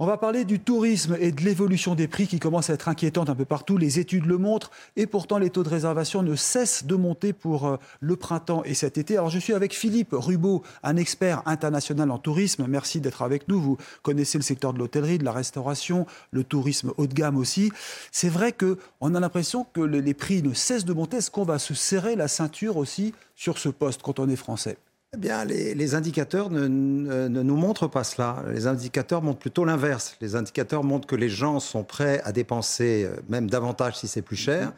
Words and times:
On 0.00 0.06
va 0.06 0.16
parler 0.18 0.44
du 0.44 0.58
tourisme 0.58 1.16
et 1.20 1.30
de 1.30 1.40
l'évolution 1.42 1.94
des 1.94 2.08
prix 2.08 2.26
qui 2.26 2.40
commence 2.40 2.68
à 2.68 2.72
être 2.72 2.88
inquiétante 2.88 3.30
un 3.30 3.36
peu 3.36 3.44
partout. 3.44 3.76
Les 3.76 4.00
études 4.00 4.26
le 4.26 4.38
montrent 4.38 4.72
et 4.96 5.06
pourtant 5.06 5.38
les 5.38 5.50
taux 5.50 5.62
de 5.62 5.68
réservation 5.68 6.24
ne 6.24 6.34
cessent 6.34 6.84
de 6.84 6.96
monter 6.96 7.32
pour 7.32 7.68
euh, 7.68 7.76
le 8.00 8.16
printemps 8.16 8.64
et 8.64 8.74
cet 8.74 8.98
été. 8.98 9.16
Alors 9.16 9.30
je 9.30 9.38
suis 9.38 9.52
avec 9.52 9.72
Philippe 9.72 10.08
Rubeau, 10.10 10.64
un 10.82 10.96
expert 10.96 11.42
international 11.46 12.10
en 12.10 12.18
tourisme. 12.18 12.66
Merci 12.68 13.00
d'être 13.00 13.22
avec 13.22 13.46
nous. 13.46 13.60
Vous 13.60 13.78
connaissez 14.02 14.36
le 14.36 14.42
secteur 14.42 14.72
de 14.72 14.80
l'hôtellerie, 14.80 15.18
de 15.18 15.24
la 15.24 15.30
restauration, 15.30 16.06
le 16.32 16.42
tourisme 16.42 16.92
haut 16.96 17.06
de 17.06 17.14
gamme 17.14 17.36
aussi. 17.36 17.70
C'est 18.10 18.28
vrai 18.28 18.52
qu'on 18.52 19.14
a 19.14 19.20
l'impression 19.20 19.64
que 19.72 19.80
les 19.80 20.14
prix 20.14 20.42
ne 20.42 20.54
cessent 20.54 20.86
de 20.86 20.92
monter. 20.92 21.18
Est-ce 21.18 21.30
qu'on 21.30 21.44
va 21.44 21.60
se 21.60 21.74
serrer 21.74 22.16
la 22.16 22.26
ceinture 22.26 22.78
aussi 22.78 23.14
sur 23.36 23.58
ce 23.58 23.68
poste 23.68 24.02
quand 24.02 24.18
on 24.18 24.28
est 24.28 24.34
français? 24.34 24.76
Eh 25.14 25.16
bien, 25.16 25.44
les, 25.44 25.94
indicateurs 25.94 26.50
ne, 26.50 26.66
nous 27.28 27.56
montrent 27.56 27.86
pas 27.86 28.04
cela. 28.04 28.42
Les 28.52 28.66
indicateurs 28.66 29.22
montrent 29.22 29.38
plutôt 29.38 29.64
l'inverse. 29.64 30.16
Les 30.20 30.34
indicateurs 30.34 30.82
montrent 30.82 31.06
que 31.06 31.16
les 31.16 31.28
gens 31.28 31.60
sont 31.60 31.84
prêts 31.84 32.20
à 32.24 32.32
dépenser 32.32 33.04
euh, 33.04 33.16
même 33.28 33.48
davantage 33.48 33.96
si 33.96 34.08
c'est 34.08 34.22
plus 34.22 34.36
cher 34.36 34.72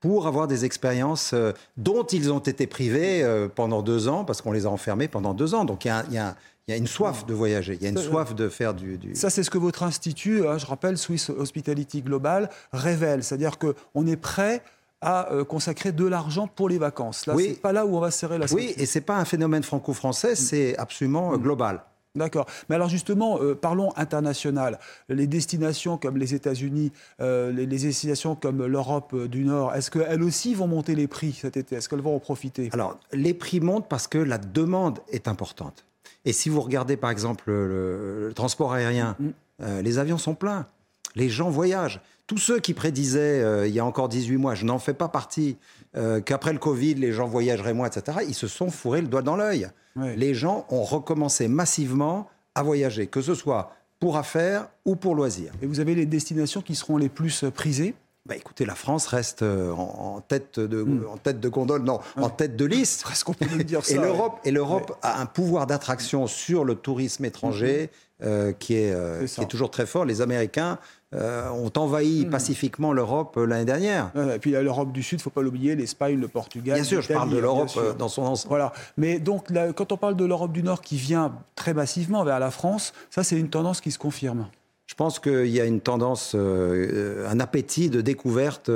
pour 0.00 0.26
avoir 0.26 0.48
des 0.48 0.64
expériences 0.64 1.30
euh, 1.32 1.52
dont 1.76 2.02
ils 2.02 2.32
ont 2.32 2.40
été 2.40 2.66
privés 2.66 3.22
euh, 3.22 3.48
pendant 3.48 3.82
deux 3.82 4.08
ans 4.08 4.24
parce 4.24 4.42
qu'on 4.42 4.52
les 4.52 4.66
a 4.66 4.68
enfermés 4.68 5.08
pendant 5.08 5.32
deux 5.32 5.54
ans. 5.54 5.64
Donc 5.64 5.84
il 5.84 5.88
y 6.10 6.18
a, 6.18 6.36
une 6.68 6.86
soif 6.86 7.24
de 7.24 7.32
voyager, 7.32 7.74
il 7.80 7.82
y 7.82 7.86
a 7.86 7.90
une 7.90 7.98
soif 7.98 8.34
de 8.34 8.48
faire 8.48 8.74
du... 8.74 8.98
Ça, 9.14 9.30
c'est 9.30 9.42
ce 9.42 9.50
que 9.50 9.58
votre 9.58 9.84
institut, 9.84 10.46
hein, 10.46 10.58
je 10.58 10.66
rappelle, 10.66 10.98
Swiss 10.98 11.30
Hospitality 11.30 12.02
Global, 12.02 12.50
révèle. 12.72 13.22
C'est-à-dire 13.22 13.58
qu'on 13.58 14.06
est 14.06 14.16
prêt 14.16 14.62
à 15.02 15.32
euh, 15.32 15.44
consacrer 15.44 15.92
de 15.92 16.06
l'argent 16.06 16.46
pour 16.46 16.68
les 16.68 16.78
vacances. 16.78 17.26
Là, 17.26 17.34
c'est 17.36 17.60
pas 17.60 17.72
là 17.72 17.84
où 17.84 17.96
on 17.96 18.00
va 18.00 18.10
serrer 18.10 18.38
la 18.38 18.46
Oui, 18.52 18.72
et 18.76 18.86
c'est 18.86 19.00
pas 19.00 19.18
un 19.18 19.24
phénomène 19.24 19.64
franco-français, 19.64 20.36
c'est 20.36 20.78
absolument 20.78 21.32
euh, 21.32 21.36
mm. 21.36 21.42
global. 21.42 21.84
D'accord. 22.14 22.46
Mais 22.68 22.76
alors 22.76 22.90
justement, 22.90 23.38
euh, 23.40 23.54
parlons 23.54 23.90
international. 23.96 24.78
Les 25.08 25.26
destinations 25.26 25.96
comme 25.96 26.18
les 26.18 26.34
États-Unis, 26.34 26.92
les, 27.18 27.66
destinations 27.66 28.34
comme 28.36 28.64
l'Europe 28.66 29.16
du 29.26 29.44
Nord, 29.44 29.74
est-ce 29.74 29.90
qu'elles 29.90 30.22
aussi 30.22 30.54
vont 30.54 30.66
monter 30.66 30.94
les 30.94 31.06
prix 31.06 31.32
cet 31.32 31.56
été? 31.56 31.76
Est-ce 31.76 31.88
qu'elles 31.88 32.02
vont 32.02 32.14
en 32.14 32.20
profiter? 32.20 32.68
Alors, 32.72 32.98
les 33.12 33.32
prix 33.34 33.60
montent 33.60 33.88
parce 33.88 34.06
que 34.06 34.18
la 34.18 34.38
demande 34.38 34.98
est 35.10 35.26
importante. 35.26 35.86
Et 36.26 36.34
si 36.34 36.50
vous 36.50 36.60
regardez 36.60 36.96
par 36.98 37.10
exemple 37.10 37.44
le, 37.50 38.32
transport 38.34 38.74
aérien, 38.74 39.16
mm. 39.18 39.80
les 39.80 39.98
avions 39.98 40.18
sont 40.18 40.34
pleins. 40.34 40.66
Les 41.14 41.28
gens 41.28 41.50
voyagent 41.50 42.00
tous 42.26 42.38
ceux 42.38 42.60
qui 42.60 42.72
prédisaient 42.72 43.42
euh, 43.42 43.66
il 43.66 43.74
y 43.74 43.80
a 43.80 43.84
encore 43.84 44.08
18 44.08 44.36
mois, 44.36 44.54
je 44.54 44.64
n'en 44.64 44.78
fais 44.78 44.94
pas 44.94 45.08
partie, 45.08 45.56
euh, 45.96 46.20
qu'après 46.20 46.52
le 46.52 46.58
Covid, 46.58 46.94
les 46.94 47.12
gens 47.12 47.26
voyageraient 47.26 47.74
moins, 47.74 47.88
etc., 47.88 48.18
ils 48.26 48.34
se 48.34 48.48
sont 48.48 48.70
fourrés 48.70 49.02
le 49.02 49.08
doigt 49.08 49.22
dans 49.22 49.36
l'œil. 49.36 49.68
Les 50.16 50.32
gens 50.32 50.64
ont 50.70 50.84
recommencé 50.84 51.48
massivement 51.48 52.30
à 52.54 52.62
voyager, 52.62 53.06
que 53.06 53.20
ce 53.20 53.34
soit 53.34 53.72
pour 54.00 54.16
affaires 54.16 54.68
ou 54.86 54.96
pour 54.96 55.14
loisirs. 55.14 55.52
Et 55.60 55.66
vous 55.66 55.80
avez 55.80 55.94
les 55.94 56.06
destinations 56.06 56.62
qui 56.62 56.74
seront 56.74 56.96
les 56.96 57.10
plus 57.10 57.44
prisées? 57.54 57.94
Bah 58.26 58.36
écoutez, 58.36 58.64
la 58.64 58.76
France 58.76 59.06
reste 59.08 59.42
euh, 59.42 59.72
en, 59.72 60.20
tête 60.20 60.60
de, 60.60 60.82
hmm. 60.82 61.06
en 61.10 61.16
tête 61.16 61.40
de 61.40 61.48
gondole, 61.48 61.82
non, 61.82 62.00
en 62.16 62.30
tête 62.30 62.56
de 62.56 62.64
liste. 62.64 63.02
Presque 63.04 63.28
on 63.28 63.34
peut 63.34 63.46
dire 63.64 63.84
ça. 63.84 63.94
Et 63.94 63.98
l'Europe, 63.98 64.38
et 64.44 64.50
l'Europe 64.50 64.96
a 65.02 65.20
un 65.20 65.26
pouvoir 65.26 65.66
d'attraction 65.66 66.26
sur 66.26 66.64
le 66.64 66.76
tourisme 66.76 67.24
étranger 67.24 67.90
hmm. 68.20 68.52
qui, 68.58 68.74
est, 68.74 69.26
qui 69.26 69.40
est 69.40 69.48
toujours 69.48 69.70
très 69.70 69.86
fort. 69.86 70.04
Les 70.04 70.20
Américains 70.20 70.78
euh, 71.14 71.50
ont 71.50 71.72
envahi 71.76 72.24
hmm. 72.24 72.30
pacifiquement 72.30 72.94
l'Europe 72.94 73.36
euh, 73.36 73.44
l'année 73.44 73.66
dernière. 73.66 74.10
et 74.34 74.38
puis 74.38 74.52
l'Europe 74.52 74.92
du 74.92 75.02
Sud, 75.02 75.18
il 75.18 75.20
ne 75.20 75.22
faut 75.24 75.30
pas 75.30 75.42
l'oublier, 75.42 75.76
l'Espagne, 75.76 76.18
le 76.18 76.26
Portugal. 76.26 76.76
Bien 76.76 76.84
sûr, 76.84 77.02
je 77.02 77.12
parle 77.12 77.28
de 77.28 77.36
l'Europe 77.36 77.68
euh, 77.76 77.92
dans 77.92 78.08
son 78.08 78.22
ensemble. 78.22 78.48
Voilà. 78.48 78.72
Mais 78.96 79.18
donc, 79.18 79.48
quand 79.76 79.92
on 79.92 79.98
parle 79.98 80.16
de 80.16 80.24
l'Europe 80.24 80.52
du 80.52 80.62
Nord 80.62 80.80
qui 80.80 80.96
vient 80.96 81.34
très 81.54 81.74
massivement 81.74 82.24
vers 82.24 82.40
la 82.40 82.50
France, 82.50 82.94
ça, 83.10 83.24
c'est 83.24 83.38
une 83.38 83.50
tendance 83.50 83.82
qui 83.82 83.90
se 83.90 83.98
confirme. 83.98 84.46
Je 84.92 84.96
pense 84.96 85.18
qu'il 85.18 85.46
y 85.46 85.58
a 85.58 85.64
une 85.64 85.80
tendance, 85.80 86.34
un 86.34 87.40
appétit 87.40 87.88
de 87.88 88.02
découverte 88.02 88.70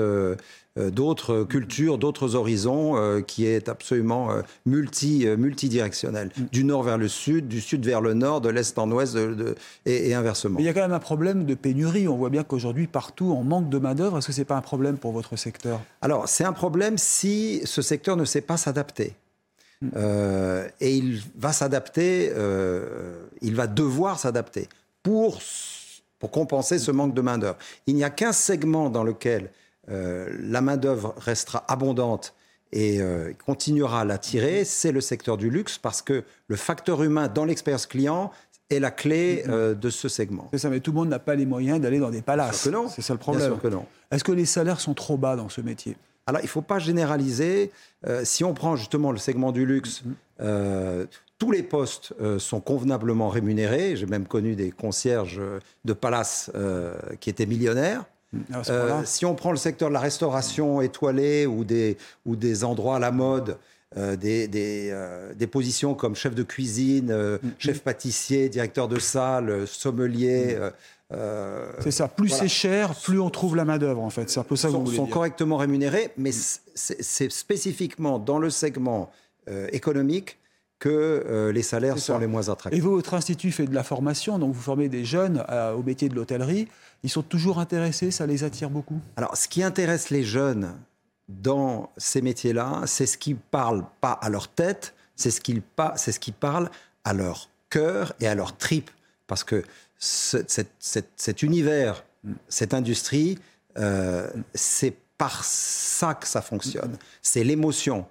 euh, 0.78 0.90
d'autres 0.90 1.44
cultures, 1.44 1.96
d'autres 1.96 2.34
horizons, 2.34 2.96
euh, 2.96 3.22
qui 3.22 3.46
est 3.46 3.68
absolument 3.68 4.30
euh, 4.30 4.42
multi, 4.66 5.26
multidirectionnel. 5.26 6.30
Mm. 6.36 6.42
Du 6.52 6.64
nord 6.64 6.82
vers 6.82 6.98
le 6.98 7.08
sud, 7.08 7.48
du 7.48 7.60
sud 7.60 7.84
vers 7.84 8.02
le 8.02 8.12
nord, 8.12 8.42
de 8.42 8.50
l'est 8.50 8.78
en 8.78 8.90
ouest 8.90 9.16
et, 9.86 10.14
inversement. 10.14 10.56
Mais 10.58 10.64
il 10.64 10.66
y 10.66 10.68
a 10.68 10.74
quand 10.74 10.82
même 10.82 10.92
un 10.92 10.98
problème 10.98 11.46
de 11.46 11.54
pénurie. 11.54 12.08
On 12.08 12.16
voit 12.16 12.28
bien 12.28 12.44
qu'aujourd'hui, 12.44 12.86
partout, 12.86 13.34
on 13.36 13.42
manque 13.42 13.70
de 13.70 13.78
main-d'œuvre. 13.78 14.18
Est-ce 14.18 14.26
que 14.26 14.32
ce 14.32 14.40
n'est 14.40 14.44
pas 14.44 14.56
un 14.56 14.62
problème 14.62 14.98
pour 14.98 15.12
votre 15.12 15.36
secteur? 15.36 15.80
Alors, 16.02 16.28
c'est 16.28 16.44
un 16.44 16.52
problème 16.52 16.98
si 16.98 17.62
ce 17.64 17.80
secteur 17.80 18.16
ne 18.16 18.24
sait 18.24 18.42
pas 18.42 18.56
s'adapter. 18.56 19.14
Mm. 19.82 19.88
et 20.80 20.96
il 20.96 21.22
va 21.38 21.52
s'adapter, 21.52 22.32
il 23.42 23.54
va 23.54 23.66
devoir 23.66 24.18
s'adapter 24.18 24.70
pour, 25.02 25.38
pour 26.18 26.30
compenser 26.30 26.78
ce 26.78 26.90
manque 26.90 27.14
de 27.14 27.20
main-d'œuvre. 27.20 27.58
Il 27.86 27.94
n'y 27.94 28.04
a 28.04 28.10
qu'un 28.10 28.32
segment 28.32 28.90
dans 28.90 29.04
lequel 29.04 29.50
euh, 29.90 30.28
la 30.40 30.60
main-d'œuvre 30.60 31.14
restera 31.18 31.64
abondante 31.68 32.34
et 32.72 33.00
euh, 33.00 33.32
continuera 33.44 34.00
à 34.00 34.04
l'attirer, 34.04 34.64
c'est 34.64 34.90
le 34.90 35.00
secteur 35.00 35.36
du 35.36 35.50
luxe 35.50 35.78
parce 35.78 36.02
que 36.02 36.24
le 36.48 36.56
facteur 36.56 37.02
humain 37.02 37.28
dans 37.28 37.44
l'expérience 37.44 37.86
client 37.86 38.32
est 38.68 38.80
la 38.80 38.90
clé 38.90 39.44
euh, 39.46 39.74
de 39.74 39.90
ce 39.90 40.08
segment. 40.08 40.48
C'est 40.50 40.58
ça, 40.58 40.70
mais 40.70 40.80
tout 40.80 40.90
le 40.90 40.96
monde 40.96 41.08
n'a 41.08 41.20
pas 41.20 41.36
les 41.36 41.46
moyens 41.46 41.80
d'aller 41.80 42.00
dans 42.00 42.10
des 42.10 42.22
palaces. 42.22 42.68
C'est 42.88 43.02
ça 43.02 43.12
le 43.12 43.20
problème. 43.20 43.46
Bien 43.46 43.52
sûr 43.52 43.62
que 43.62 43.68
non. 43.68 43.86
Est-ce 44.10 44.24
que 44.24 44.32
les 44.32 44.46
salaires 44.46 44.80
sont 44.80 44.94
trop 44.94 45.16
bas 45.16 45.36
dans 45.36 45.48
ce 45.48 45.60
métier? 45.60 45.96
Alors, 46.26 46.40
il 46.40 46.46
ne 46.46 46.50
faut 46.50 46.62
pas 46.62 46.80
généraliser. 46.80 47.70
si 48.24 48.42
on 48.42 48.52
prend 48.52 48.74
justement 48.74 49.12
le 49.12 49.18
segment 49.18 49.52
du 49.52 49.64
luxe, 49.64 50.02
mm-hmm. 50.40 51.06
Tous 51.38 51.50
les 51.50 51.62
postes 51.62 52.14
sont 52.38 52.60
convenablement 52.60 53.28
rémunérés. 53.28 53.96
J'ai 53.96 54.06
même 54.06 54.26
connu 54.26 54.56
des 54.56 54.70
concierges 54.70 55.40
de 55.84 55.92
palaces 55.92 56.50
qui 57.20 57.30
étaient 57.30 57.46
millionnaires. 57.46 58.04
Euh, 58.68 59.02
si 59.04 59.24
on 59.24 59.34
prend 59.34 59.50
le 59.50 59.56
secteur 59.56 59.88
de 59.88 59.94
la 59.94 60.00
restauration 60.00 60.80
étoilée 60.80 61.46
ou 61.46 61.64
des, 61.64 61.96
ou 62.24 62.36
des 62.36 62.64
endroits 62.64 62.96
à 62.96 62.98
la 62.98 63.12
mode, 63.12 63.56
euh, 63.96 64.16
des, 64.16 64.48
des, 64.48 64.90
euh, 64.90 65.32
des, 65.34 65.46
positions 65.46 65.94
comme 65.94 66.16
chef 66.16 66.34
de 66.34 66.42
cuisine, 66.42 67.12
mm-hmm. 67.12 67.38
chef 67.58 67.80
pâtissier, 67.80 68.48
directeur 68.48 68.88
de 68.88 68.98
salle, 68.98 69.66
sommelier. 69.66 70.58
Mm. 71.10 71.16
c'est 71.80 71.92
ça. 71.92 72.08
Plus 72.08 72.28
c'est 72.28 72.48
cher, 72.48 72.94
plus 72.94 73.20
on 73.20 73.30
trouve 73.30 73.56
la 73.56 73.64
main-d'œuvre, 73.64 74.02
en 74.02 74.10
fait. 74.10 74.28
C'est 74.28 74.40
un 74.40 74.44
peu 74.44 74.56
ça 74.56 74.68
que 74.68 74.74
vous 74.74 74.92
sont 74.92 75.06
correctement 75.06 75.56
rémunérés, 75.56 76.10
mais 76.16 76.32
c'est 76.74 77.30
spécifiquement 77.30 78.18
dans 78.18 78.38
le 78.38 78.50
segment 78.50 79.10
économique 79.70 80.38
que 80.78 81.50
les 81.54 81.62
salaires 81.62 81.98
sont 81.98 82.18
les 82.18 82.26
moins 82.26 82.48
attractifs. 82.48 82.78
Et 82.78 82.82
vous, 82.82 82.92
votre 82.92 83.14
institut 83.14 83.50
fait 83.50 83.66
de 83.66 83.74
la 83.74 83.82
formation, 83.82 84.38
donc 84.38 84.52
vous 84.52 84.60
formez 84.60 84.88
des 84.88 85.04
jeunes 85.04 85.44
au 85.76 85.82
métier 85.82 86.08
de 86.08 86.14
l'hôtellerie. 86.14 86.68
Ils 87.02 87.10
sont 87.10 87.22
toujours 87.22 87.58
intéressés, 87.58 88.10
ça 88.10 88.26
les 88.26 88.44
attire 88.44 88.68
beaucoup? 88.68 89.00
Alors, 89.16 89.36
ce 89.36 89.48
qui 89.48 89.62
intéresse 89.62 90.10
les 90.10 90.22
jeunes 90.22 90.74
dans 91.28 91.90
ces 91.96 92.22
métiers-là, 92.22 92.82
c'est 92.86 93.06
ce 93.06 93.18
qui 93.18 93.34
parle 93.34 93.84
pas 94.00 94.12
à 94.12 94.28
leur 94.28 94.48
tête, 94.48 94.94
c'est 95.14 95.30
ce 95.30 95.40
qui, 95.40 95.62
c'est 95.96 96.12
ce 96.12 96.20
qui 96.20 96.32
parle 96.32 96.70
à 97.04 97.14
leur 97.14 97.48
cœur 97.70 98.12
et 98.20 98.28
à 98.28 98.34
leur 98.34 98.56
tripe. 98.56 98.90
Parce 99.26 99.44
que 99.44 99.64
cet, 99.98 101.42
univers, 101.42 102.04
cette 102.48 102.74
industrie, 102.74 103.38
euh, 103.78 104.28
c'est 104.54 104.94
par 105.18 105.44
ça 105.44 106.14
que 106.14 106.26
ça 106.26 106.42
fonctionne. 106.42 106.96
C'est 107.22 107.42
l'émotion. 107.42 108.06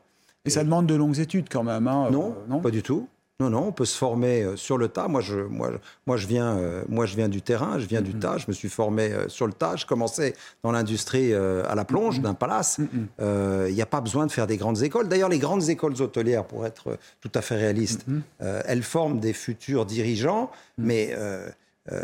Et 0.45 0.49
ça 0.49 0.63
demande 0.63 0.85
de 0.85 0.95
longues 0.95 1.19
études 1.19 1.47
quand 1.49 1.63
même. 1.63 1.87
Hein, 1.87 2.09
non, 2.11 2.29
euh, 2.29 2.49
non, 2.49 2.59
pas 2.59 2.71
du 2.71 2.83
tout. 2.83 3.07
Non, 3.41 3.49
non, 3.49 3.67
on 3.67 3.71
peut 3.73 3.83
se 3.83 3.97
former 3.97 4.43
euh, 4.43 4.55
sur 4.55 4.77
le 4.77 4.87
tas. 4.87 5.09
Moi, 5.09 5.19
je, 5.19 5.35
moi, 5.35 5.71
moi, 6.07 6.15
je, 6.15 6.25
viens, 6.25 6.55
euh, 6.55 6.83
moi, 6.87 7.05
je 7.05 7.17
viens 7.17 7.27
du 7.27 7.41
terrain, 7.41 7.79
je 7.79 7.85
viens 7.85 8.01
du 8.01 8.13
tas. 8.13 8.37
Je 8.37 8.45
me 8.47 8.53
suis 8.53 8.69
formé 8.69 9.11
euh, 9.11 9.27
sur 9.27 9.45
le 9.45 9.51
tas. 9.51 9.75
Je 9.75 9.85
commençais 9.85 10.35
dans 10.63 10.71
l'industrie 10.71 11.33
à 11.33 11.75
la 11.75 11.85
plonge 11.85 12.21
d'un 12.21 12.33
palace. 12.33 12.79
Il 13.19 13.73
n'y 13.73 13.81
a 13.81 13.85
pas 13.85 13.99
besoin 13.99 14.25
de 14.25 14.31
faire 14.31 14.47
des 14.47 14.55
grandes 14.55 14.83
écoles. 14.83 15.09
D'ailleurs, 15.09 15.29
les 15.29 15.39
grandes 15.39 15.67
écoles 15.69 16.01
hôtelières, 16.01 16.45
pour 16.45 16.65
être 16.65 16.97
tout 17.19 17.31
à 17.35 17.41
fait 17.41 17.55
réaliste, 17.55 18.05
elles 18.39 18.83
forment 18.83 19.19
des 19.19 19.33
futurs 19.33 19.85
dirigeants. 19.85 20.49
Mais 20.77 21.13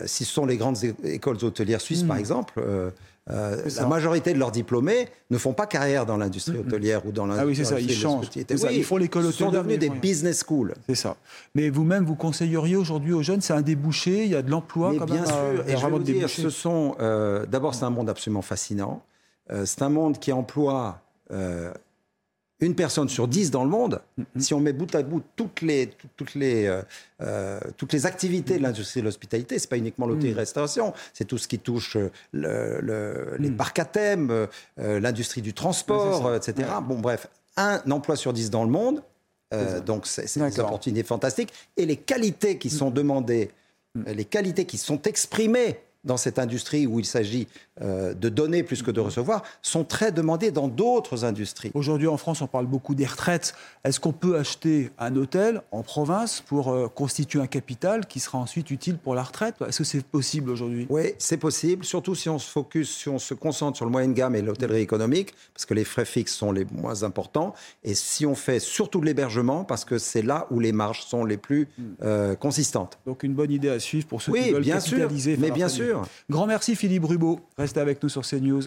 si 0.06 0.26
ce 0.26 0.32
sont 0.32 0.46
les 0.46 0.58
grandes 0.58 0.78
écoles 1.04 1.38
hôtelières 1.44 1.82
suisses, 1.82 2.04
par 2.04 2.18
exemple, 2.18 2.62
euh, 3.30 3.70
la 3.78 3.86
majorité 3.86 4.34
de 4.34 4.40
leurs 4.40 4.52
diplômés 4.52 5.08
ne 5.30 5.38
font 5.38 5.54
pas 5.54 5.68
carrière 5.68 6.08
dans 6.08 6.18
l'industrie 6.18 6.58
hôtelière 6.58 7.06
ou 7.06 7.12
dans 7.12 7.28
l'industrie. 7.28 7.44
Ah 7.44 7.48
oui, 7.48 7.56
c'est 7.56 7.66
ça, 7.66 7.80
ils 7.80 7.92
changent. 7.92 8.30
ils 8.36 8.84
font 8.84 8.98
l'école 8.98 9.26
hôtelière. 9.26 9.50
Ils 9.50 9.52
sont 9.52 9.58
devenus 9.58 9.80
des 9.80 9.90
business 9.90 10.44
schools. 10.44 10.74
C'est 10.88 10.96
ça. 10.96 11.16
Mais 11.54 11.70
vous-même, 11.70 12.04
vous 12.04 12.16
conseilleriez 12.16 12.76
aujourd'hui 12.76 13.14
aux 13.14 13.22
jeunes, 13.22 13.42
c'est 13.42 13.54
un 13.54 13.62
débouché, 13.62 14.26
il 14.26 14.32
y 14.32 14.36
a 14.36 14.42
de 14.42 14.50
l'emploi 14.50 14.94
quand 14.98 15.06
bien 15.06 15.26
sûr, 15.26 15.36
et 15.68 15.78
je 15.78 15.86
veux 15.86 16.00
dire, 16.00 16.30
ce 16.30 16.50
sont. 16.50 16.96
Euh, 17.00 17.46
d'abord, 17.46 17.76
c'est 17.76 17.86
un 17.86 17.92
monde 17.92 18.10
absolument 18.10 18.42
fascinant. 18.42 19.04
Euh, 19.52 19.66
c'est 19.66 19.84
un 19.84 19.90
monde 19.90 20.18
qui 20.18 20.32
emploie 20.32 21.02
une 22.62 22.76
personne 22.76 23.10
sur 23.10 23.28
dix 23.28 23.52
dans 23.52 23.64
le 23.64 23.70
monde, 23.70 24.02
mm-hmm. 24.18 24.40
si 24.40 24.54
on 24.54 24.60
met 24.60 24.72
bout 24.72 24.94
à 24.96 25.02
bout 25.02 25.22
toutes 25.36 25.62
les, 25.62 25.90
toutes 26.16 26.36
les, 26.36 26.68
euh, 26.68 26.82
euh, 27.22 27.60
toutes 27.76 27.92
les 27.92 28.06
activités 28.06 28.58
de 28.58 28.64
l'industrie 28.64 29.02
de 29.02 29.06
l'hospitalité, 29.06 29.60
c'est 29.60 29.70
pas 29.70 29.78
uniquement 29.78 30.06
l'hôtellerie-restauration, 30.06 30.90
mm. 30.90 30.94
c'est 31.14 31.26
tout 31.26 31.38
ce 31.38 31.48
qui 31.48 31.60
touche 31.60 31.98
le, 32.32 33.36
les 33.40 33.50
mm. 33.50 33.58
parcs 33.58 33.80
à 33.80 33.86
thème, 33.86 34.30
euh, 34.32 35.00
l'industrie 35.00 35.42
du 35.42 35.54
transport, 35.54 36.36
etc. 36.36 36.70
Bon, 36.84 37.00
bref, 37.00 37.28
un 37.58 37.82
emploi 37.90 38.16
sur 38.16 38.32
dix 38.32 38.50
dans 38.50 38.64
le 38.64 38.70
monde, 38.70 39.04
donc 39.86 40.08
c'est 40.08 40.34
une 40.38 40.44
opportunité 40.44 41.04
fantastique. 41.04 41.52
Et 41.76 41.86
les 41.86 41.98
qualités 41.98 42.58
qui 42.58 42.70
sont 42.70 42.90
demandées 42.90 43.52
les 44.08 44.26
qualités 44.26 44.66
qui 44.66 44.78
sont 44.78 45.02
exprimées 45.02 45.82
dans 46.04 46.18
cette 46.18 46.40
industrie 46.40 46.88
où 46.88 47.00
il 47.00 47.06
s'agit 47.06 47.48
euh, 47.82 48.14
de 48.14 48.30
donner 48.30 48.64
plus 48.64 48.82
que 48.84 48.92
de 48.92 49.00
recevoir 49.00 49.44
sont 49.62 49.84
très 49.84 50.12
demandés 50.12 50.52
dans 50.52 50.68
d'autres 50.68 51.26
industries. 51.26 51.72
Aujourd'hui 51.74 52.08
en 52.08 52.18
France, 52.18 52.42
on 52.42 52.48
parle 52.48 52.66
beaucoup 52.66 52.96
des 52.96 53.06
retraites. 53.06 53.54
Est-ce 53.84 54.00
qu'on 54.00 54.12
peut 54.12 54.38
acheter 54.38 54.92
un 55.00 55.16
hôtel 55.16 55.62
en 55.72 55.84
province 55.84 56.42
pour 56.42 56.70
euh, 56.70 56.88
constituer 56.88 57.40
un 57.40 57.48
capital 57.48 58.06
qui 58.08 58.20
sera 58.20 58.38
ensuite 58.38 58.72
utile 58.72 58.98
pour 58.98 59.16
la 59.16 59.24
retraite? 59.24 59.56
Est-ce 59.68 59.80
que 59.80 59.84
c'est 59.84 60.04
possible 60.04 60.50
aujourd'hui? 60.50 60.88
Oui, 60.90 61.14
c'est 61.18 61.38
possible, 61.38 61.86
surtout 61.86 62.16
si 62.16 62.30
on 62.30 62.40
se 62.40 62.50
focus, 62.50 62.90
si 62.90 63.10
on 63.10 63.20
se 63.20 63.34
concentre 63.34 63.78
sur 63.78 63.86
le 63.86 63.92
moyen 63.92 64.12
gamme 64.12 64.36
et 64.36 64.42
l'hôtellerie 64.42 64.82
économique, 64.82 65.34
parce 65.54 65.66
que 65.66 65.74
les 65.74 65.86
frais 65.86 66.06
fixes 66.06 66.36
sont 66.36 66.52
les 66.52 66.66
moins 66.72 67.04
importants, 67.04 67.54
et 67.84 67.94
si 67.94 68.26
on 68.26 68.36
fait 68.36 68.60
surtout 68.60 69.00
de 69.00 69.06
l'hébergement, 69.06 69.64
parce 69.64 69.86
que 69.86 69.98
c'est 69.98 70.22
là 70.22 70.48
où 70.52 70.60
les 70.60 70.72
marges 70.72 71.04
sont 71.04 71.26
les 71.26 71.38
plus 71.38 71.68
hmm. 71.78 71.84
euh, 72.04 72.36
consistantes. 72.36 73.00
Donc 73.06 73.24
une 73.24 73.34
bonne 73.34 73.52
idée 73.52 73.70
à 73.70 73.80
suivre 73.80 74.08
pour 74.08 74.22
ceux 74.22 74.34
qui 74.34 74.52
veulent 74.52 74.62
bien 74.62 74.80
capitaliser. 74.80 75.34
Sûr, 75.34 75.42
mais 75.42 75.52
bien 75.52 75.70
sûr. 75.70 75.91
Grand 76.30 76.48
merci 76.48 76.76
Philippe 76.76 77.06
Rubeau. 77.06 77.40
Restez 77.58 77.80
avec 77.80 78.02
nous 78.04 78.10
sur 78.10 78.22
CNews. 78.22 78.64